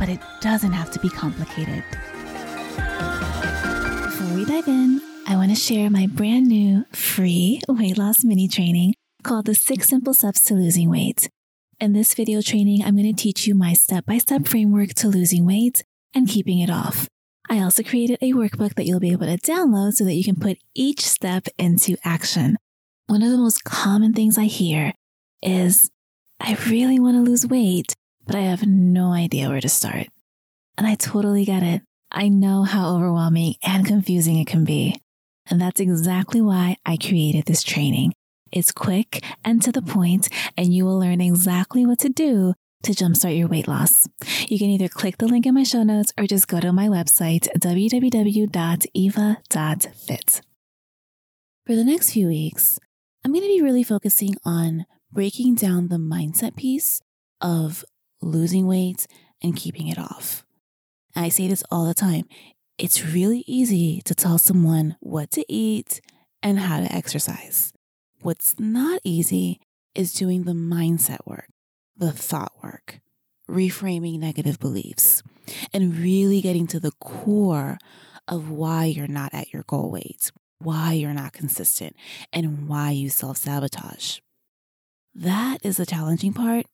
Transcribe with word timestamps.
but 0.00 0.08
it 0.08 0.18
doesn't 0.40 0.72
have 0.72 0.90
to 0.90 0.98
be 0.98 1.10
complicated. 1.10 1.84
Before 4.02 4.34
we 4.34 4.46
dive 4.46 4.66
in, 4.66 5.00
I 5.28 5.36
want 5.36 5.50
to 5.50 5.54
share 5.54 5.90
my 5.90 6.06
brand 6.06 6.48
new 6.48 6.86
free 6.90 7.60
weight 7.68 7.98
loss 7.98 8.24
mini 8.24 8.48
training 8.48 8.94
called 9.22 9.44
the 9.44 9.54
Six 9.54 9.88
Simple 9.88 10.14
Steps 10.14 10.42
to 10.44 10.54
Losing 10.54 10.88
Weight. 10.90 11.28
In 11.78 11.92
this 11.92 12.14
video 12.14 12.40
training, 12.40 12.82
I'm 12.82 12.96
going 12.96 13.14
to 13.14 13.22
teach 13.22 13.46
you 13.46 13.54
my 13.54 13.74
step 13.74 14.06
by 14.06 14.16
step 14.16 14.48
framework 14.48 14.94
to 14.94 15.08
losing 15.08 15.46
weight 15.46 15.84
and 16.14 16.26
keeping 16.26 16.58
it 16.60 16.70
off. 16.70 17.06
I 17.50 17.60
also 17.60 17.82
created 17.82 18.18
a 18.22 18.32
workbook 18.32 18.74
that 18.76 18.86
you'll 18.86 19.00
be 19.00 19.12
able 19.12 19.26
to 19.26 19.36
download 19.36 19.92
so 19.92 20.04
that 20.04 20.14
you 20.14 20.24
can 20.24 20.36
put 20.36 20.56
each 20.74 21.02
step 21.02 21.46
into 21.58 21.96
action. 22.04 22.56
One 23.06 23.22
of 23.22 23.30
the 23.30 23.38
most 23.38 23.64
common 23.64 24.14
things 24.14 24.38
I 24.38 24.44
hear 24.44 24.94
is 25.42 25.90
I 26.40 26.56
really 26.68 26.98
want 26.98 27.16
to 27.16 27.30
lose 27.30 27.46
weight, 27.46 27.94
but 28.30 28.38
I 28.38 28.42
have 28.42 28.64
no 28.64 29.10
idea 29.12 29.48
where 29.48 29.60
to 29.60 29.68
start. 29.68 30.06
And 30.78 30.86
I 30.86 30.94
totally 30.94 31.44
get 31.44 31.64
it. 31.64 31.82
I 32.12 32.28
know 32.28 32.62
how 32.62 32.94
overwhelming 32.94 33.56
and 33.60 33.84
confusing 33.84 34.36
it 34.38 34.46
can 34.46 34.64
be. 34.64 34.94
And 35.50 35.60
that's 35.60 35.80
exactly 35.80 36.40
why 36.40 36.76
I 36.86 36.96
created 36.96 37.46
this 37.46 37.64
training. 37.64 38.12
It's 38.52 38.70
quick 38.70 39.24
and 39.44 39.60
to 39.62 39.72
the 39.72 39.82
point, 39.82 40.28
and 40.56 40.72
you 40.72 40.84
will 40.84 40.96
learn 40.96 41.20
exactly 41.20 41.84
what 41.84 41.98
to 41.98 42.08
do 42.08 42.54
to 42.84 42.92
jumpstart 42.92 43.36
your 43.36 43.48
weight 43.48 43.66
loss. 43.66 44.06
You 44.46 44.60
can 44.60 44.68
either 44.68 44.86
click 44.86 45.18
the 45.18 45.26
link 45.26 45.44
in 45.44 45.54
my 45.54 45.64
show 45.64 45.82
notes 45.82 46.12
or 46.16 46.28
just 46.28 46.46
go 46.46 46.60
to 46.60 46.72
my 46.72 46.86
website, 46.86 47.48
www.eva.fit. 47.58 48.50
For 51.66 51.74
the 51.74 51.84
next 51.84 52.12
few 52.12 52.28
weeks, 52.28 52.78
I'm 53.24 53.32
going 53.32 53.42
to 53.42 53.48
be 53.48 53.60
really 53.60 53.82
focusing 53.82 54.36
on 54.44 54.86
breaking 55.10 55.56
down 55.56 55.88
the 55.88 55.96
mindset 55.96 56.54
piece 56.54 57.02
of 57.40 57.84
losing 58.20 58.66
weight, 58.66 59.06
and 59.42 59.56
keeping 59.56 59.88
it 59.88 59.98
off. 59.98 60.44
I 61.16 61.28
say 61.28 61.48
this 61.48 61.64
all 61.70 61.86
the 61.86 61.94
time. 61.94 62.26
It's 62.78 63.04
really 63.04 63.44
easy 63.46 64.00
to 64.04 64.14
tell 64.14 64.38
someone 64.38 64.96
what 65.00 65.30
to 65.32 65.44
eat 65.52 66.00
and 66.42 66.58
how 66.58 66.80
to 66.80 66.92
exercise. 66.92 67.72
What's 68.22 68.58
not 68.58 69.00
easy 69.04 69.60
is 69.94 70.12
doing 70.12 70.44
the 70.44 70.52
mindset 70.52 71.26
work, 71.26 71.48
the 71.96 72.12
thought 72.12 72.52
work, 72.62 73.00
reframing 73.48 74.18
negative 74.18 74.58
beliefs, 74.58 75.22
and 75.74 75.96
really 75.96 76.40
getting 76.40 76.66
to 76.68 76.80
the 76.80 76.92
core 77.00 77.78
of 78.28 78.50
why 78.50 78.84
you're 78.84 79.08
not 79.08 79.34
at 79.34 79.52
your 79.52 79.64
goal 79.64 79.90
weight, 79.90 80.30
why 80.58 80.92
you're 80.92 81.12
not 81.12 81.32
consistent, 81.32 81.96
and 82.32 82.68
why 82.68 82.90
you 82.90 83.10
self 83.10 83.38
sabotage. 83.38 84.20
That 85.14 85.58
is 85.64 85.78
the 85.78 85.86
challenging 85.86 86.32
part 86.32 86.66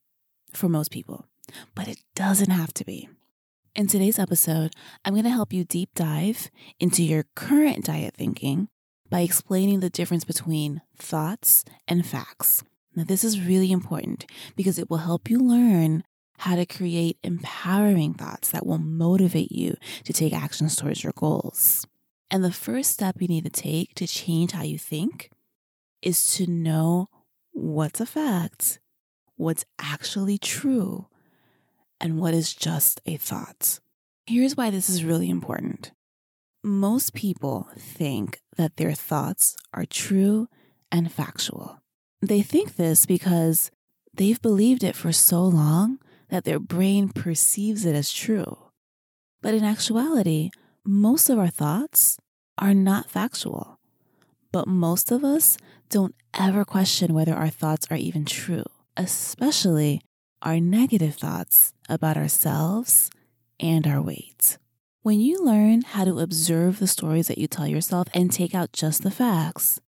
for 0.53 0.69
most 0.69 0.91
people 0.91 1.27
but 1.75 1.89
it 1.89 1.99
doesn't 2.15 2.51
have 2.51 2.73
to 2.75 2.85
be. 2.85 3.09
In 3.75 3.87
today's 3.87 4.19
episode, 4.19 4.73
I'm 5.05 5.13
going 5.13 5.25
to 5.25 5.31
help 5.31 5.53
you 5.53 5.65
deep 5.65 5.91
dive 5.95 6.51
into 6.81 7.03
your 7.03 7.27
current 7.35 7.85
diet 7.85 8.15
thinking 8.15 8.69
by 9.11 9.21
explaining 9.21 9.81
the 9.81 9.91
difference 9.91 10.25
between 10.25 10.81
thoughts 10.97 11.65
and 11.87 12.07
facts. 12.07 12.65
Now, 12.95 13.05
this 13.05 13.23
is 13.23 13.41
really 13.41 13.71
important 13.71 14.25
because 14.57 14.79
it 14.79 14.89
will 14.89 14.99
help 14.99 15.29
you 15.29 15.39
learn 15.39 16.05
how 16.39 16.57
to 16.57 16.67
create 16.67 17.19
empowering 17.23 18.15
thoughts 18.15 18.51
that 18.51 18.67
will 18.67 18.79
motivate 18.79 19.53
you 19.53 19.77
to 20.05 20.13
take 20.13 20.33
actions 20.33 20.77
towards 20.77 21.03
your 21.05 21.13
goals. 21.15 21.87
And 22.31 22.43
the 22.43 22.53
first 22.53 22.91
step 22.91 23.17
you 23.21 23.29
need 23.29 23.45
to 23.45 23.51
take 23.51 23.95
to 23.95 24.07
change 24.07 24.53
how 24.53 24.63
you 24.63 24.79
think 24.79 25.31
is 26.03 26.35
to 26.35 26.47
know 26.47 27.09
what's 27.53 28.01
a 28.01 28.07
fact, 28.07 28.81
what's 29.37 29.65
actually 29.79 30.39
true, 30.39 31.07
and 32.01 32.19
what 32.19 32.35
is 32.35 32.55
just 32.55 33.01
a 33.07 33.17
thought. 33.17 33.81
Here's 34.27 34.57
why 34.57 34.71
this 34.71 34.89
is 34.89 35.05
really 35.05 35.31
important. 35.31 35.93
Most 36.63 37.15
people 37.15 37.69
think 37.79 38.41
that 38.57 38.77
their 38.77 38.93
thoughts 38.93 39.57
are 39.73 39.85
true 39.85 40.49
and 40.91 41.13
factual. 41.13 41.81
They 42.21 42.43
think 42.43 42.77
this 42.77 43.07
because 43.07 43.71
they've 44.13 44.41
believed 44.41 44.83
it 44.83 44.97
for 44.97 45.13
so 45.13 45.45
long 45.45 45.99
that 46.29 46.45
their 46.45 46.59
brain 46.59 47.09
perceives 47.09 47.85
it 47.85 47.95
as 47.95 48.13
true. 48.13 48.59
But 49.43 49.55
in 49.55 49.63
actuality, 49.65 50.51
most 50.85 51.31
of 51.31 51.39
our 51.39 51.49
thoughts 51.49 52.19
are 52.59 52.75
not 52.75 53.11
factual. 53.11 53.79
But 54.51 54.67
most 54.67 55.13
of 55.13 55.23
us 55.25 55.59
don't 55.89 56.15
ever 56.35 56.65
question 56.65 57.15
whether 57.15 57.35
our 57.35 57.51
thoughts 57.51 57.87
are 57.91 57.97
even 57.97 58.25
true, 58.25 58.65
especially 58.97 60.01
our 60.43 60.59
negative 60.59 61.15
thoughts 61.15 61.75
about 61.89 62.17
ourselves 62.17 63.11
and 63.61 63.87
our 63.87 64.03
weight. 64.03 64.59
When 65.03 65.21
you 65.21 65.45
learn 65.45 65.83
how 65.83 66.05
to 66.05 66.19
observe 66.19 66.79
the 66.79 66.87
stories 66.87 67.29
that 67.29 67.39
you 67.39 67.47
tell 67.47 67.67
yourself 67.67 68.09
and 68.13 68.33
take 68.33 68.55
out 68.55 68.73
just 68.73 69.03
the 69.03 69.11
facts, 69.11 69.81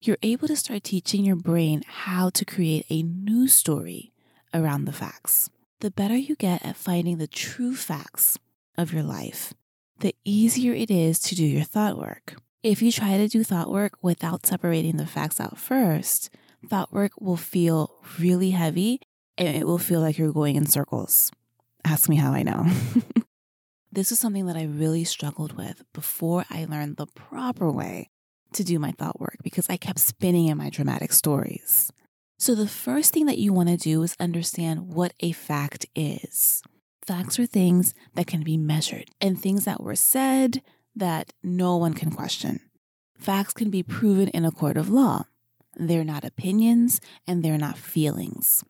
you're 0.00 0.18
able 0.22 0.48
to 0.48 0.56
start 0.56 0.84
teaching 0.84 1.24
your 1.24 1.36
brain 1.36 1.82
how 1.86 2.28
to 2.30 2.44
create 2.44 2.84
a 2.90 3.02
new 3.02 3.48
story 3.48 4.12
around 4.52 4.84
the 4.84 4.92
facts. 4.92 5.48
The 5.80 5.90
better 5.90 6.16
you 6.16 6.36
get 6.36 6.64
at 6.64 6.76
finding 6.76 7.18
the 7.18 7.26
true 7.26 7.74
facts 7.74 8.38
of 8.76 8.92
your 8.92 9.02
life, 9.02 9.54
the 10.00 10.14
easier 10.24 10.74
it 10.74 10.90
is 10.90 11.20
to 11.20 11.34
do 11.34 11.44
your 11.44 11.64
thought 11.64 11.96
work. 11.96 12.36
If 12.62 12.82
you 12.82 12.90
try 12.90 13.16
to 13.16 13.28
do 13.28 13.44
thought 13.44 13.70
work 13.70 13.92
without 14.02 14.46
separating 14.46 14.96
the 14.96 15.06
facts 15.06 15.38
out 15.38 15.58
first, 15.58 16.30
thought 16.68 16.92
work 16.92 17.12
will 17.20 17.36
feel 17.36 17.94
really 18.18 18.50
heavy 18.50 19.00
and 19.36 19.56
it 19.56 19.66
will 19.66 19.78
feel 19.78 20.00
like 20.00 20.18
you're 20.18 20.32
going 20.32 20.56
in 20.56 20.66
circles. 20.66 21.30
Ask 21.84 22.08
me 22.08 22.16
how 22.16 22.32
I 22.32 22.42
know. 22.42 22.66
this 23.92 24.10
is 24.10 24.18
something 24.18 24.46
that 24.46 24.56
I 24.56 24.64
really 24.64 25.04
struggled 25.04 25.56
with 25.56 25.84
before 25.92 26.44
I 26.50 26.64
learned 26.64 26.96
the 26.96 27.06
proper 27.06 27.70
way 27.70 28.10
to 28.54 28.64
do 28.64 28.78
my 28.78 28.92
thought 28.92 29.20
work 29.20 29.36
because 29.42 29.68
I 29.68 29.76
kept 29.76 29.98
spinning 29.98 30.46
in 30.46 30.56
my 30.56 30.70
dramatic 30.70 31.12
stories. 31.12 31.92
So, 32.38 32.54
the 32.54 32.68
first 32.68 33.12
thing 33.12 33.26
that 33.26 33.38
you 33.38 33.52
want 33.52 33.68
to 33.68 33.76
do 33.76 34.02
is 34.02 34.16
understand 34.18 34.88
what 34.94 35.12
a 35.20 35.32
fact 35.32 35.86
is. 35.94 36.62
Facts 37.06 37.38
are 37.38 37.46
things 37.46 37.94
that 38.14 38.26
can 38.26 38.42
be 38.42 38.56
measured 38.56 39.10
and 39.20 39.40
things 39.40 39.66
that 39.66 39.82
were 39.82 39.96
said 39.96 40.62
that 40.96 41.32
no 41.42 41.76
one 41.76 41.94
can 41.94 42.10
question. 42.10 42.60
Facts 43.18 43.52
can 43.52 43.70
be 43.70 43.82
proven 43.82 44.28
in 44.28 44.44
a 44.44 44.50
court 44.50 44.76
of 44.76 44.90
law. 44.90 45.24
They're 45.76 46.04
not 46.04 46.24
opinions 46.24 47.00
and 47.26 47.42
they're 47.42 47.58
not 47.58 47.78
feelings. 47.78 48.64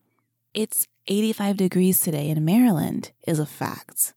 It's 0.52 0.86
85 1.06 1.58
degrees 1.58 2.00
today 2.00 2.30
in 2.30 2.46
Maryland 2.46 3.12
is 3.26 3.38
a 3.38 3.44
fact. 3.44 4.14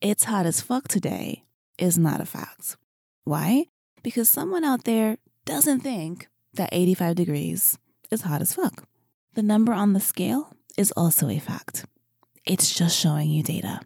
It's 0.00 0.24
hot 0.24 0.46
as 0.46 0.62
fuck 0.62 0.88
today 0.88 1.44
is 1.76 1.98
not 1.98 2.22
a 2.22 2.24
fact. 2.24 2.78
Why? 3.24 3.66
Because 4.02 4.30
someone 4.30 4.64
out 4.64 4.84
there 4.84 5.18
doesn't 5.44 5.80
think 5.80 6.28
that 6.54 6.70
85 6.72 7.16
degrees 7.16 7.78
is 8.10 8.22
hot 8.22 8.40
as 8.40 8.54
fuck. 8.54 8.84
The 9.34 9.42
number 9.42 9.74
on 9.74 9.92
the 9.92 10.00
scale 10.00 10.56
is 10.78 10.90
also 10.96 11.28
a 11.28 11.38
fact. 11.38 11.84
It's 12.46 12.74
just 12.74 12.98
showing 12.98 13.28
you 13.28 13.42
data. 13.42 13.80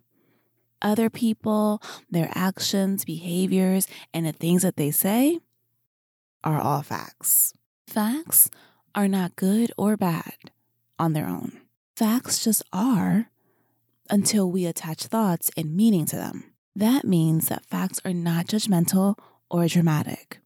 Other 0.80 1.10
people, 1.10 1.82
their 2.12 2.30
actions, 2.32 3.04
behaviors, 3.04 3.88
and 4.14 4.24
the 4.24 4.30
things 4.30 4.62
that 4.62 4.76
they 4.76 4.92
say 4.92 5.40
are 6.44 6.60
all 6.60 6.82
facts. 6.82 7.52
Facts 7.88 8.50
are 8.94 9.08
not 9.08 9.34
good 9.34 9.72
or 9.76 9.96
bad 9.96 10.52
on 10.96 11.12
their 11.12 11.26
own. 11.26 11.60
Facts 11.96 12.44
just 12.44 12.62
are 12.74 13.30
until 14.10 14.50
we 14.50 14.66
attach 14.66 15.04
thoughts 15.04 15.50
and 15.56 15.74
meaning 15.74 16.04
to 16.04 16.16
them. 16.16 16.52
That 16.74 17.06
means 17.06 17.48
that 17.48 17.64
facts 17.64 18.02
are 18.04 18.12
not 18.12 18.48
judgmental 18.48 19.18
or 19.50 19.66
dramatic. 19.66 20.40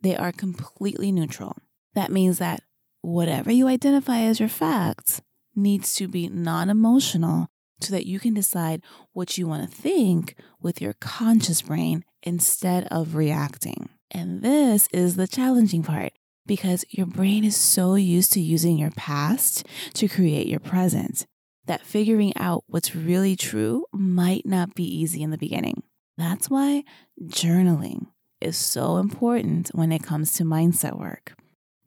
They 0.00 0.16
are 0.16 0.32
completely 0.32 1.12
neutral. 1.12 1.56
That 1.94 2.10
means 2.10 2.38
that 2.38 2.64
whatever 3.02 3.52
you 3.52 3.68
identify 3.68 4.22
as 4.22 4.40
your 4.40 4.48
facts 4.48 5.22
needs 5.54 5.94
to 5.94 6.08
be 6.08 6.28
non 6.28 6.68
emotional 6.68 7.46
so 7.80 7.92
that 7.92 8.06
you 8.06 8.18
can 8.18 8.34
decide 8.34 8.82
what 9.12 9.38
you 9.38 9.46
want 9.46 9.70
to 9.70 9.76
think 9.76 10.34
with 10.60 10.82
your 10.82 10.94
conscious 10.94 11.62
brain 11.62 12.04
instead 12.24 12.88
of 12.90 13.14
reacting. 13.14 13.90
And 14.10 14.42
this 14.42 14.88
is 14.92 15.14
the 15.14 15.28
challenging 15.28 15.84
part 15.84 16.14
because 16.46 16.84
your 16.90 17.06
brain 17.06 17.44
is 17.44 17.56
so 17.56 17.94
used 17.94 18.32
to 18.34 18.40
using 18.40 18.76
your 18.78 18.90
past 18.92 19.66
to 19.94 20.08
create 20.08 20.46
your 20.46 20.60
present. 20.60 21.26
that 21.66 21.86
figuring 21.86 22.32
out 22.36 22.64
what's 22.66 22.94
really 22.94 23.36
true 23.36 23.86
might 23.92 24.44
not 24.46 24.74
be 24.74 24.84
easy 24.84 25.22
in 25.22 25.30
the 25.30 25.38
beginning. 25.38 25.82
That's 26.16 26.50
why 26.50 26.84
journaling 27.22 28.08
is 28.40 28.56
so 28.56 28.98
important 28.98 29.70
when 29.72 29.90
it 29.90 30.02
comes 30.02 30.32
to 30.34 30.44
mindset 30.44 30.98
work. 30.98 31.34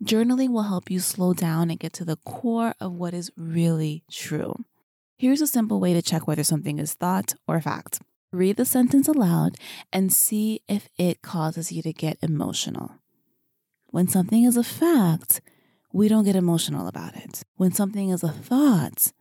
Journaling 0.03 0.49
will 0.51 0.63
help 0.63 0.91
you 0.91 0.99
slow 0.99 1.33
down 1.33 1.69
and 1.69 1.79
get 1.79 1.93
to 1.93 2.05
the 2.05 2.17
core 2.17 2.73
of 2.79 2.93
what 2.93 3.13
is 3.13 3.31
really 3.35 4.03
true. 4.11 4.55
Here's 5.17 5.41
a 5.41 5.47
simple 5.47 5.79
way 5.79 5.93
to 5.93 6.01
check 6.01 6.27
whether 6.27 6.43
something 6.43 6.77
is 6.77 6.93
thought 6.93 7.33
or 7.47 7.59
fact. 7.61 7.99
Read 8.31 8.57
the 8.57 8.65
sentence 8.65 9.07
aloud 9.07 9.55
and 9.91 10.13
see 10.13 10.61
if 10.67 10.89
it 10.97 11.21
causes 11.21 11.71
you 11.71 11.81
to 11.81 11.93
get 11.93 12.17
emotional. 12.21 12.91
When 13.89 14.07
something 14.07 14.43
is 14.43 14.57
a 14.57 14.63
fact, 14.63 15.41
we 15.93 16.07
don't 16.07 16.25
get 16.25 16.35
emotional 16.35 16.87
about 16.87 17.15
it. 17.15 17.43
When 17.55 17.71
something 17.71 18.09
is 18.09 18.23
a 18.23 18.29
thought, 18.29 19.11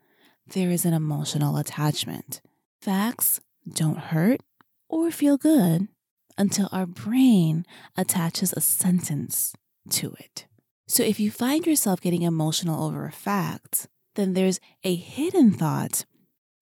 there 0.49 0.71
is 0.71 0.85
an 0.85 0.93
emotional 0.93 1.57
attachment. 1.57 2.41
Facts 2.81 3.41
don't 3.73 3.99
hurt 3.99 4.41
or 4.89 5.11
feel 5.11 5.37
good 5.37 5.89
until 6.37 6.69
our 6.73 6.87
brain 6.87 7.65
attaches 7.97 8.53
a 8.53 8.61
sentence 8.61 9.55
to 9.91 10.15
it. 10.19 10.47
So 10.87 11.03
if 11.03 11.19
you 11.19 11.31
find 11.31 11.67
yourself 11.67 12.01
getting 12.01 12.23
emotional 12.23 12.85
over 12.85 13.07
a 13.07 13.13
fact, 13.13 13.89
then 14.15 14.35
there's 14.35 14.61
a 14.85 14.95
hidden 14.95 15.53
thought 15.53 16.05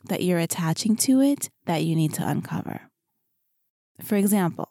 that 0.04 0.22
you're 0.22 0.38
attaching 0.38 0.96
to 0.96 1.20
it 1.20 1.50
that 1.66 1.84
you 1.84 1.96
need 1.96 2.12
to 2.14 2.28
uncover. 2.28 2.82
For 4.02 4.16
example, 4.16 4.70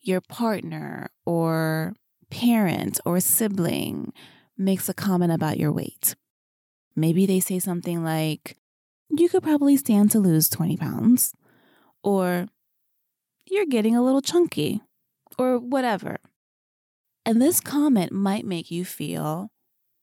your 0.00 0.20
partner 0.20 1.10
or 1.24 1.95
parent 2.66 3.00
or 3.04 3.16
a 3.16 3.20
sibling 3.20 4.12
makes 4.56 4.88
a 4.88 4.94
comment 4.94 5.32
about 5.32 5.58
your 5.58 5.72
weight. 5.72 6.14
Maybe 6.94 7.26
they 7.26 7.40
say 7.40 7.58
something 7.58 8.02
like, 8.02 8.56
You 9.10 9.28
could 9.28 9.42
probably 9.42 9.76
stand 9.76 10.10
to 10.12 10.18
lose 10.18 10.48
20 10.48 10.76
pounds, 10.76 11.34
or 12.02 12.48
You're 13.46 13.66
getting 13.66 13.94
a 13.94 14.02
little 14.02 14.22
chunky, 14.22 14.80
or 15.38 15.58
whatever. 15.58 16.18
And 17.24 17.40
this 17.40 17.60
comment 17.60 18.12
might 18.12 18.44
make 18.44 18.70
you 18.70 18.84
feel 18.84 19.50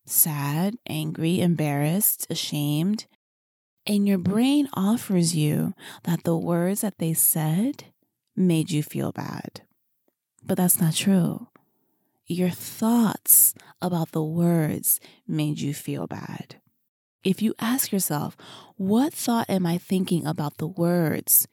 sad, 0.05 0.75
angry, 0.87 1.41
embarrassed, 1.41 2.27
ashamed. 2.29 3.07
And 3.85 4.07
your 4.07 4.17
brain 4.17 4.69
offers 4.73 5.35
you 5.35 5.73
that 6.03 6.23
the 6.23 6.37
words 6.37 6.81
that 6.81 6.99
they 6.99 7.13
said 7.13 7.85
made 8.35 8.71
you 8.71 8.83
feel 8.83 9.11
bad. 9.11 9.61
But 10.45 10.57
that's 10.57 10.79
not 10.79 10.93
true. 10.93 11.47
Your 12.25 12.49
thoughts 12.49 13.53
about 13.81 14.11
the 14.11 14.23
words 14.23 15.01
made 15.27 15.59
you 15.59 15.73
feel 15.73 16.07
bad. 16.07 16.61
If 17.23 17.41
you 17.41 17.53
ask 17.59 17.91
yourself, 17.91 18.37
what 18.77 19.13
thought 19.13 19.49
am 19.49 19.65
I 19.65 19.77
thinking 19.77 20.25
about 20.25 20.57
the 20.57 20.67
words? 20.67 21.47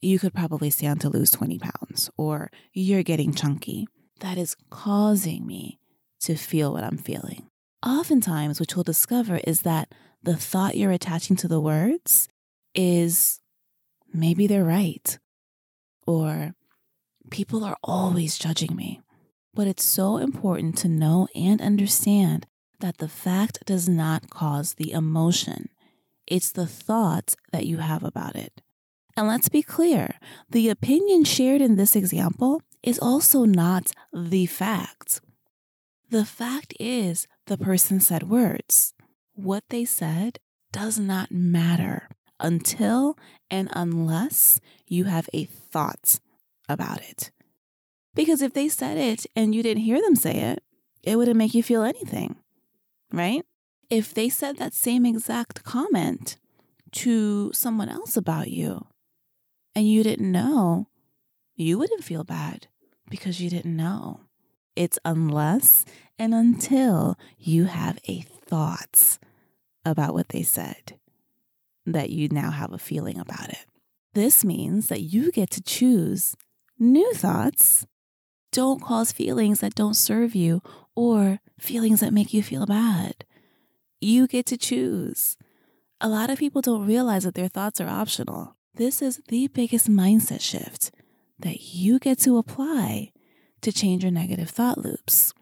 You 0.00 0.18
could 0.18 0.32
probably 0.32 0.70
stand 0.70 1.02
to 1.02 1.10
lose 1.10 1.30
20 1.30 1.58
pounds, 1.58 2.10
or 2.16 2.50
you're 2.72 3.02
getting 3.02 3.34
chunky. 3.34 3.86
That 4.20 4.38
is 4.38 4.56
causing 4.70 5.46
me 5.46 5.78
to 6.20 6.34
feel 6.34 6.72
what 6.72 6.84
I'm 6.84 6.98
feeling. 6.98 7.48
Oftentimes, 7.84 8.58
what 8.58 8.74
you'll 8.74 8.84
discover 8.84 9.40
is 9.44 9.62
that 9.62 9.92
the 10.22 10.36
thought 10.36 10.76
you're 10.76 10.90
attaching 10.92 11.36
to 11.36 11.48
the 11.48 11.60
words 11.60 12.28
is 12.74 13.40
maybe 14.14 14.46
they're 14.46 14.64
right, 14.64 15.18
or 16.06 16.54
people 17.30 17.64
are 17.64 17.76
always 17.82 18.38
judging 18.38 18.74
me. 18.74 19.00
But 19.54 19.66
it's 19.66 19.84
so 19.84 20.16
important 20.16 20.76
to 20.78 20.88
know 20.88 21.28
and 21.34 21.60
understand 21.60 22.46
that 22.80 22.98
the 22.98 23.08
fact 23.08 23.64
does 23.66 23.88
not 23.88 24.30
cause 24.30 24.74
the 24.74 24.92
emotion. 24.92 25.68
It's 26.26 26.52
the 26.52 26.66
thoughts 26.66 27.36
that 27.52 27.66
you 27.66 27.78
have 27.78 28.04
about 28.04 28.36
it. 28.36 28.62
And 29.16 29.26
let's 29.26 29.48
be 29.48 29.62
clear 29.62 30.14
the 30.48 30.68
opinion 30.68 31.24
shared 31.24 31.60
in 31.60 31.76
this 31.76 31.96
example 31.96 32.62
is 32.82 32.98
also 32.98 33.44
not 33.44 33.90
the 34.12 34.46
fact. 34.46 35.20
The 36.08 36.24
fact 36.24 36.74
is, 36.80 37.26
the 37.46 37.58
person 37.58 38.00
said 38.00 38.30
words. 38.30 38.94
What 39.34 39.64
they 39.68 39.84
said 39.84 40.38
does 40.72 40.98
not 40.98 41.30
matter 41.32 42.08
until 42.38 43.16
and 43.50 43.68
unless 43.72 44.60
you 44.86 45.04
have 45.04 45.28
a 45.32 45.44
thought 45.44 46.20
about 46.68 47.02
it. 47.02 47.30
Because 48.14 48.42
if 48.42 48.52
they 48.52 48.68
said 48.68 48.96
it 48.96 49.26
and 49.36 49.54
you 49.54 49.62
didn't 49.62 49.84
hear 49.84 50.00
them 50.00 50.16
say 50.16 50.34
it, 50.34 50.62
it 51.02 51.16
wouldn't 51.16 51.36
make 51.36 51.54
you 51.54 51.62
feel 51.62 51.82
anything, 51.82 52.36
right? 53.12 53.44
If 53.88 54.12
they 54.12 54.28
said 54.28 54.58
that 54.58 54.74
same 54.74 55.06
exact 55.06 55.64
comment 55.64 56.36
to 56.92 57.52
someone 57.52 57.88
else 57.88 58.16
about 58.16 58.50
you 58.50 58.86
and 59.74 59.88
you 59.88 60.02
didn't 60.02 60.30
know, 60.30 60.88
you 61.56 61.78
wouldn't 61.78 62.04
feel 62.04 62.24
bad 62.24 62.66
because 63.08 63.40
you 63.40 63.50
didn't 63.50 63.76
know. 63.76 64.20
It's 64.76 64.98
unless 65.04 65.84
and 66.18 66.34
until 66.34 67.18
you 67.38 67.64
have 67.64 67.98
a 68.08 68.20
thought 68.20 69.18
about 69.84 70.14
what 70.14 70.28
they 70.28 70.42
said 70.42 70.98
that 71.86 72.10
you 72.10 72.28
now 72.28 72.50
have 72.50 72.72
a 72.72 72.78
feeling 72.78 73.18
about 73.18 73.48
it. 73.48 73.66
This 74.14 74.44
means 74.44 74.88
that 74.88 75.00
you 75.00 75.30
get 75.30 75.50
to 75.50 75.62
choose 75.62 76.34
new 76.78 77.12
thoughts 77.14 77.86
don't 78.52 78.82
cause 78.82 79.12
feelings 79.12 79.60
that 79.60 79.74
don't 79.74 79.94
serve 79.94 80.34
you 80.34 80.62
or 80.94 81.40
feelings 81.58 82.00
that 82.00 82.12
make 82.12 82.32
you 82.34 82.42
feel 82.42 82.66
bad. 82.66 83.24
You 84.00 84.26
get 84.26 84.46
to 84.46 84.56
choose. 84.56 85.36
A 86.00 86.08
lot 86.08 86.30
of 86.30 86.38
people 86.38 86.62
don't 86.62 86.86
realize 86.86 87.24
that 87.24 87.34
their 87.34 87.48
thoughts 87.48 87.80
are 87.80 87.88
optional. 87.88 88.56
This 88.74 89.02
is 89.02 89.20
the 89.28 89.48
biggest 89.48 89.88
mindset 89.88 90.40
shift 90.40 90.90
that 91.38 91.74
you 91.74 91.98
get 91.98 92.18
to 92.20 92.38
apply 92.38 93.12
to 93.60 93.72
change 93.72 94.02
your 94.02 94.12
negative 94.12 94.50
thought 94.50 94.78
loops. 94.78 95.34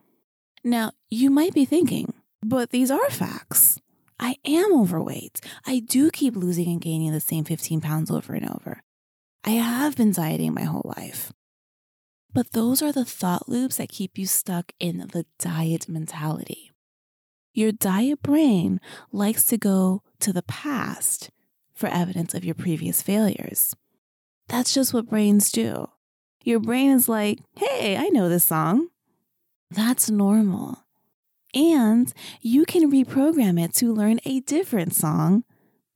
Now, 0.64 0.92
you 1.08 1.30
might 1.30 1.54
be 1.54 1.64
thinking, 1.64 2.14
but 2.42 2.70
these 2.70 2.90
are 2.90 3.10
facts. 3.10 3.80
I 4.18 4.36
am 4.44 4.72
overweight. 4.72 5.40
I 5.64 5.78
do 5.78 6.10
keep 6.10 6.34
losing 6.34 6.68
and 6.68 6.80
gaining 6.80 7.12
the 7.12 7.20
same 7.20 7.44
15 7.44 7.80
pounds 7.80 8.10
over 8.10 8.34
and 8.34 8.50
over. 8.50 8.82
I 9.44 9.50
have 9.50 9.96
been 9.96 10.12
dieting 10.12 10.54
my 10.54 10.64
whole 10.64 10.92
life. 10.96 11.32
But 12.34 12.52
those 12.52 12.82
are 12.82 12.92
the 12.92 13.04
thought 13.04 13.48
loops 13.48 13.76
that 13.76 13.88
keep 13.88 14.18
you 14.18 14.26
stuck 14.26 14.72
in 14.78 14.98
the 15.12 15.26
diet 15.38 15.88
mentality. 15.88 16.70
Your 17.54 17.72
diet 17.72 18.22
brain 18.22 18.80
likes 19.10 19.44
to 19.46 19.56
go 19.56 20.02
to 20.20 20.32
the 20.32 20.42
past 20.42 21.30
for 21.74 21.88
evidence 21.88 22.34
of 22.34 22.44
your 22.44 22.54
previous 22.54 23.02
failures. 23.02 23.74
That's 24.48 24.74
just 24.74 24.94
what 24.94 25.08
brains 25.08 25.50
do. 25.50 25.88
Your 26.44 26.60
brain 26.60 26.90
is 26.90 27.08
like, 27.08 27.40
hey, 27.56 27.96
I 27.96 28.08
know 28.08 28.28
this 28.28 28.44
song. 28.44 28.88
That's 29.70 30.10
normal. 30.10 30.84
And 31.54 32.12
you 32.40 32.64
can 32.64 32.90
reprogram 32.90 33.62
it 33.62 33.74
to 33.74 33.92
learn 33.92 34.20
a 34.24 34.40
different 34.40 34.94
song 34.94 35.44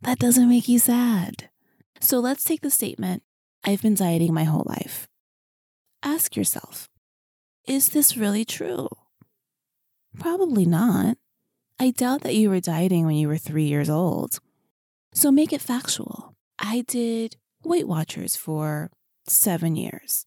that 0.01 0.19
doesn't 0.19 0.49
make 0.49 0.69
you 0.69 0.79
sad. 0.79 1.49
So 2.01 2.19
let's 2.19 2.45
take 2.45 2.63
the 2.63 2.71
statement 2.71 3.23
I've 3.65 3.83
been 3.83 3.95
dieting 3.95 4.35
my 4.35 4.45
whole 4.45 4.67
life 4.67 5.07
ask 6.03 6.37
yourself 6.37 6.89
is 7.67 7.91
this 7.91 8.17
really 8.17 8.45
true? 8.45 8.89
Probably 10.19 10.67
not. 10.67 11.17
I 11.79 11.91
doubt 11.91 12.23
that 12.23 12.35
you 12.35 12.51
were 12.51 12.61
dieting 12.61 13.07
when 13.07 13.17
you 13.17 13.29
were 13.29 13.39
three 13.39 13.65
years 13.65 13.89
old. 13.89 14.41
So 15.15 15.31
make 15.31 15.53
it 15.53 15.61
factual. 15.61 16.35
I 16.59 16.85
did 16.87 17.37
Weight 17.65 17.87
Watchers 17.87 18.37
for 18.37 18.91
seven 19.27 19.77
years, 19.77 20.27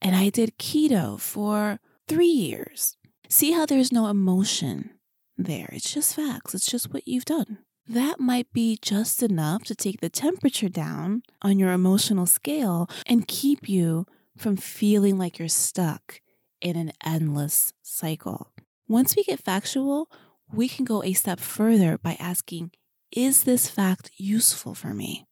and 0.00 0.16
I 0.16 0.30
did 0.30 0.58
keto 0.58 1.20
for 1.20 1.78
three 2.08 2.26
years. 2.26 2.96
See 3.28 3.52
how 3.52 3.66
there's 3.66 3.92
no 3.92 4.06
emotion 4.06 4.90
there. 5.36 5.68
It's 5.72 5.92
just 5.92 6.14
facts, 6.14 6.54
it's 6.54 6.66
just 6.66 6.92
what 6.92 7.06
you've 7.06 7.24
done. 7.24 7.58
That 7.88 8.20
might 8.20 8.52
be 8.52 8.78
just 8.80 9.22
enough 9.22 9.64
to 9.64 9.74
take 9.74 10.00
the 10.00 10.08
temperature 10.08 10.68
down 10.68 11.22
on 11.42 11.58
your 11.58 11.72
emotional 11.72 12.26
scale 12.26 12.88
and 13.06 13.26
keep 13.26 13.68
you 13.68 14.06
from 14.36 14.56
feeling 14.56 15.18
like 15.18 15.38
you're 15.38 15.48
stuck 15.48 16.20
in 16.60 16.76
an 16.76 16.92
endless 17.04 17.72
cycle. 17.82 18.52
Once 18.88 19.16
we 19.16 19.24
get 19.24 19.40
factual, 19.40 20.10
we 20.52 20.68
can 20.68 20.84
go 20.84 21.02
a 21.02 21.12
step 21.12 21.40
further 21.40 21.98
by 21.98 22.16
asking, 22.18 22.70
is 23.10 23.44
this 23.44 23.68
fact 23.68 24.10
useful 24.16 24.74
for 24.74 24.94
me? 24.94 25.26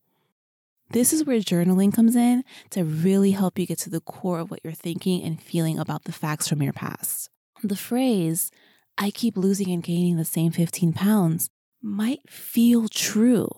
This 0.90 1.12
is 1.12 1.24
where 1.24 1.38
journaling 1.38 1.94
comes 1.94 2.16
in 2.16 2.42
to 2.70 2.84
really 2.84 3.30
help 3.30 3.58
you 3.58 3.66
get 3.66 3.78
to 3.80 3.90
the 3.90 4.00
core 4.00 4.40
of 4.40 4.50
what 4.50 4.60
you're 4.64 4.72
thinking 4.72 5.22
and 5.22 5.40
feeling 5.40 5.78
about 5.78 6.04
the 6.04 6.12
facts 6.12 6.48
from 6.48 6.62
your 6.62 6.72
past. 6.72 7.30
The 7.62 7.76
phrase, 7.76 8.50
I 8.98 9.10
keep 9.10 9.36
losing 9.36 9.70
and 9.70 9.82
gaining 9.82 10.16
the 10.16 10.24
same 10.24 10.50
15 10.50 10.92
pounds, 10.92 11.48
might 11.80 12.28
feel 12.28 12.88
true, 12.88 13.48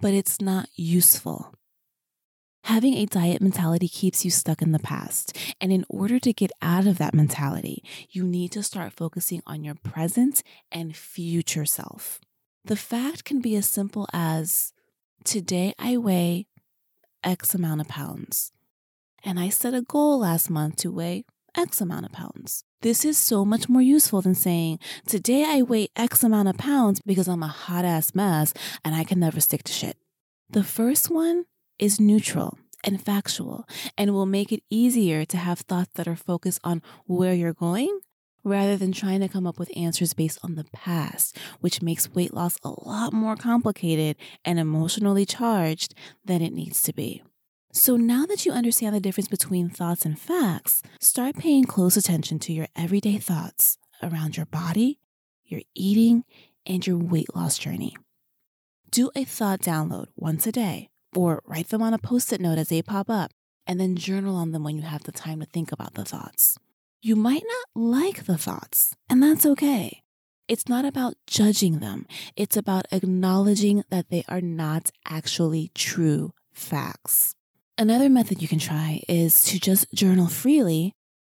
but 0.00 0.14
it's 0.14 0.40
not 0.40 0.68
useful. 0.76 1.52
Having 2.64 2.94
a 2.94 3.06
diet 3.06 3.42
mentality 3.42 3.88
keeps 3.88 4.24
you 4.24 4.30
stuck 4.30 4.62
in 4.62 4.70
the 4.70 4.78
past. 4.78 5.36
And 5.60 5.72
in 5.72 5.84
order 5.88 6.20
to 6.20 6.32
get 6.32 6.52
out 6.62 6.86
of 6.86 6.98
that 6.98 7.14
mentality, 7.14 7.82
you 8.10 8.24
need 8.24 8.52
to 8.52 8.62
start 8.62 8.92
focusing 8.92 9.42
on 9.46 9.64
your 9.64 9.74
present 9.74 10.42
and 10.70 10.94
future 10.96 11.64
self. 11.64 12.20
The 12.64 12.76
fact 12.76 13.24
can 13.24 13.40
be 13.40 13.56
as 13.56 13.66
simple 13.66 14.06
as 14.12 14.72
today 15.24 15.74
I 15.76 15.96
weigh 15.96 16.46
X 17.24 17.54
amount 17.54 17.80
of 17.80 17.88
pounds. 17.88 18.52
And 19.24 19.40
I 19.40 19.48
set 19.48 19.74
a 19.74 19.82
goal 19.82 20.20
last 20.20 20.48
month 20.48 20.76
to 20.76 20.92
weigh 20.92 21.24
X 21.56 21.80
amount 21.80 22.06
of 22.06 22.12
pounds. 22.12 22.64
This 22.80 23.04
is 23.04 23.18
so 23.18 23.44
much 23.44 23.68
more 23.68 23.82
useful 23.82 24.22
than 24.22 24.34
saying, 24.34 24.78
today 25.06 25.44
I 25.46 25.62
weigh 25.62 25.88
X 25.96 26.22
amount 26.22 26.48
of 26.48 26.58
pounds 26.58 27.00
because 27.04 27.28
I'm 27.28 27.42
a 27.42 27.48
hot 27.48 27.84
ass 27.84 28.14
mess 28.14 28.54
and 28.84 28.94
I 28.94 29.02
can 29.02 29.18
never 29.18 29.40
stick 29.40 29.64
to 29.64 29.72
shit. 29.72 29.96
The 30.50 30.64
first 30.64 31.10
one 31.10 31.44
is 31.82 31.98
neutral 31.98 32.56
and 32.84 33.04
factual 33.04 33.66
and 33.98 34.14
will 34.14 34.24
make 34.24 34.52
it 34.52 34.62
easier 34.70 35.24
to 35.24 35.36
have 35.36 35.58
thoughts 35.58 35.90
that 35.94 36.06
are 36.06 36.14
focused 36.14 36.60
on 36.62 36.80
where 37.06 37.34
you're 37.34 37.52
going 37.52 37.98
rather 38.44 38.76
than 38.76 38.92
trying 38.92 39.18
to 39.18 39.28
come 39.28 39.48
up 39.48 39.58
with 39.58 39.76
answers 39.76 40.14
based 40.14 40.38
on 40.44 40.54
the 40.54 40.64
past, 40.72 41.36
which 41.58 41.82
makes 41.82 42.08
weight 42.14 42.32
loss 42.32 42.56
a 42.62 42.68
lot 42.88 43.12
more 43.12 43.34
complicated 43.34 44.16
and 44.44 44.60
emotionally 44.60 45.26
charged 45.26 45.92
than 46.24 46.40
it 46.40 46.52
needs 46.52 46.82
to 46.82 46.92
be. 46.92 47.20
So 47.72 47.96
now 47.96 48.26
that 48.26 48.46
you 48.46 48.52
understand 48.52 48.94
the 48.94 49.00
difference 49.00 49.28
between 49.28 49.68
thoughts 49.68 50.04
and 50.04 50.16
facts, 50.16 50.82
start 51.00 51.36
paying 51.36 51.64
close 51.64 51.96
attention 51.96 52.38
to 52.40 52.52
your 52.52 52.68
everyday 52.76 53.18
thoughts 53.18 53.76
around 54.04 54.36
your 54.36 54.46
body, 54.46 55.00
your 55.44 55.62
eating, 55.74 56.22
and 56.64 56.86
your 56.86 56.98
weight 56.98 57.34
loss 57.34 57.58
journey. 57.58 57.96
Do 58.92 59.10
a 59.16 59.24
thought 59.24 59.60
download 59.60 60.06
once 60.16 60.46
a 60.46 60.52
day 60.52 60.90
or 61.14 61.42
write 61.46 61.68
them 61.68 61.82
on 61.82 61.94
a 61.94 61.98
post 61.98 62.32
it 62.32 62.40
note 62.40 62.58
as 62.58 62.68
they 62.68 62.82
pop 62.82 63.08
up, 63.10 63.30
and 63.66 63.80
then 63.80 63.96
journal 63.96 64.36
on 64.36 64.52
them 64.52 64.64
when 64.64 64.76
you 64.76 64.82
have 64.82 65.04
the 65.04 65.12
time 65.12 65.40
to 65.40 65.46
think 65.46 65.72
about 65.72 65.94
the 65.94 66.04
thoughts. 66.04 66.58
You 67.00 67.16
might 67.16 67.44
not 67.46 67.82
like 67.82 68.24
the 68.24 68.38
thoughts, 68.38 68.94
and 69.08 69.22
that's 69.22 69.46
okay. 69.46 70.02
It's 70.48 70.68
not 70.68 70.84
about 70.84 71.14
judging 71.26 71.78
them, 71.78 72.06
it's 72.36 72.56
about 72.56 72.86
acknowledging 72.92 73.84
that 73.90 74.10
they 74.10 74.24
are 74.28 74.40
not 74.40 74.90
actually 75.06 75.70
true 75.74 76.32
facts. 76.52 77.34
Another 77.78 78.08
method 78.08 78.42
you 78.42 78.48
can 78.48 78.58
try 78.58 79.02
is 79.08 79.42
to 79.44 79.58
just 79.58 79.92
journal 79.94 80.26
freely 80.26 80.92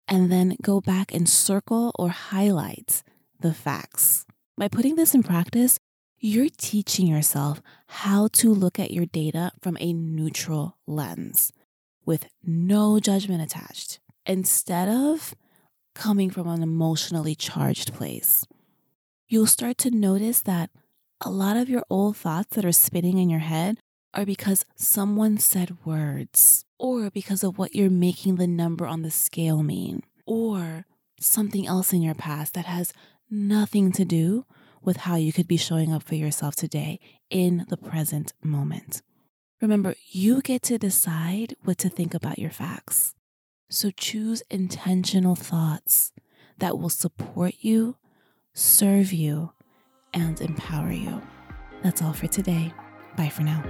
and 0.08 0.32
then 0.32 0.56
go 0.62 0.80
back 0.80 1.14
and 1.14 1.28
circle 1.28 1.92
or 1.98 2.10
highlight 2.10 3.04
the 3.40 3.54
facts. 3.54 4.26
By 4.58 4.68
putting 4.68 4.96
this 4.96 5.14
in 5.14 5.24
practice, 5.24 5.78
you're 6.20 6.50
teaching 6.58 7.08
yourself 7.08 7.62
how 7.88 8.28
to 8.34 8.54
look 8.54 8.80
at 8.80 8.92
your 8.92 9.06
data 9.06 9.52
from 9.62 9.78
a 9.80 9.94
neutral 9.94 10.78
lens 10.88 11.54
with 12.06 12.28
no 12.44 13.00
judgment 13.00 13.42
attached 13.42 14.00
instead 14.26 14.90
of 14.90 15.36
coming 15.94 16.30
from 16.30 16.48
an 16.48 16.64
emotionally 16.64 17.36
charged 17.36 17.94
place. 17.94 18.46
You'll 19.28 19.48
start 19.48 19.78
to 19.80 19.92
notice 19.92 20.42
that 20.42 20.70
a 21.22 21.30
lot 21.30 21.58
of 21.58 21.70
your 21.70 21.84
old 21.90 22.18
thoughts 22.18 22.56
that 22.56 22.66
are 22.66 22.72
spinning 22.72 23.18
in 23.18 23.30
your 23.30 23.40
head 23.40 23.80
are 24.14 24.26
because 24.26 24.66
someone 24.76 25.38
said 25.38 25.86
words, 25.86 26.64
or 26.80 27.10
because 27.10 27.44
of 27.44 27.58
what 27.58 27.76
you're 27.76 27.90
making 27.90 28.36
the 28.36 28.48
number 28.48 28.88
on 28.88 29.02
the 29.02 29.12
scale 29.12 29.64
mean, 29.64 30.04
or 30.26 30.86
something 31.20 31.68
else 31.68 31.94
in 31.94 32.02
your 32.02 32.16
past 32.16 32.54
that 32.54 32.66
has 32.66 32.94
nothing 33.30 33.92
to 33.92 34.06
do 34.06 34.46
with 34.88 34.98
how 34.98 35.18
you 35.18 35.34
could 35.34 35.50
be 35.50 35.58
showing 35.58 35.94
up 35.94 36.02
for 36.02 36.16
yourself 36.16 36.56
today 36.56 36.98
in 37.30 37.66
the 37.70 37.76
present 37.76 38.32
moment. 38.42 39.02
Remember, 39.62 39.96
you 40.08 40.42
get 40.42 40.62
to 40.64 40.78
decide 40.78 41.56
what 41.66 41.78
to 41.80 41.90
think 41.90 42.14
about 42.14 42.40
your 42.40 42.52
facts. 42.52 43.14
So 43.70 43.92
choose 43.92 44.42
intentional 44.50 45.36
thoughts 45.36 46.14
that 46.60 46.80
will 46.80 46.90
support 46.90 47.56
you, 47.60 47.98
serve 48.54 49.12
you, 49.12 49.52
and 50.14 50.40
empower 50.40 50.94
you. 50.94 51.22
That's 51.84 52.02
all 52.02 52.14
for 52.14 52.28
today. 52.28 52.74
Bye 53.18 53.30
for 53.30 53.44
now. 53.44 53.62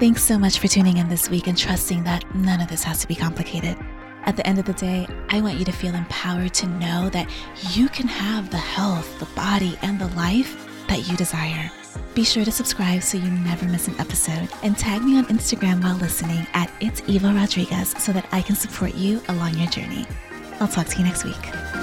Thanks 0.00 0.24
so 0.24 0.38
much 0.38 0.58
for 0.58 0.66
tuning 0.66 0.96
in 0.96 1.08
this 1.08 1.30
week 1.30 1.46
and 1.46 1.56
trusting 1.56 2.02
that 2.02 2.34
none 2.34 2.60
of 2.60 2.66
this 2.68 2.82
has 2.82 3.00
to 3.02 3.06
be 3.06 3.14
complicated. 3.14 3.78
At 4.26 4.36
the 4.36 4.46
end 4.46 4.58
of 4.58 4.64
the 4.64 4.72
day, 4.72 5.06
I 5.30 5.40
want 5.40 5.56
you 5.56 5.64
to 5.64 5.72
feel 5.72 5.94
empowered 5.94 6.52
to 6.54 6.66
know 6.66 7.08
that 7.10 7.30
you 7.70 7.88
can 7.88 8.08
have 8.08 8.50
the 8.50 8.56
health, 8.58 9.18
the 9.20 9.26
body, 9.36 9.78
and 9.82 10.00
the 10.00 10.08
life 10.08 10.68
that 10.88 11.08
you 11.08 11.16
desire. 11.16 11.70
Be 12.14 12.24
sure 12.24 12.44
to 12.44 12.50
subscribe 12.50 13.02
so 13.02 13.18
you 13.18 13.30
never 13.30 13.66
miss 13.66 13.88
an 13.88 13.94
episode 14.00 14.48
and 14.62 14.76
tag 14.76 15.02
me 15.02 15.16
on 15.16 15.26
Instagram 15.26 15.82
while 15.82 15.96
listening 15.96 16.46
at 16.54 16.70
It's 16.80 17.02
Eva 17.06 17.32
Rodriguez 17.32 17.90
so 17.98 18.12
that 18.12 18.26
I 18.32 18.42
can 18.42 18.56
support 18.56 18.94
you 18.94 19.22
along 19.28 19.58
your 19.58 19.68
journey. 19.68 20.06
I'll 20.58 20.68
talk 20.68 20.86
to 20.88 20.98
you 20.98 21.04
next 21.04 21.24
week. 21.24 21.75